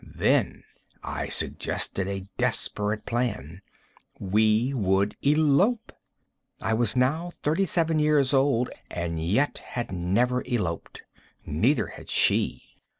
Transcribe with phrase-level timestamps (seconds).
[0.15, 0.63] Then
[1.03, 3.61] I suggested a desperate plan.
[4.19, 5.93] We would elope!
[6.59, 11.03] I was now thirty seven years old, and yet had never eloped.
[11.45, 12.77] Neither had she.